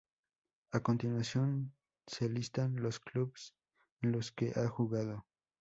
[0.71, 1.75] A continuación
[2.07, 3.53] se listan los clubes
[4.01, 5.27] en los que ha jugado.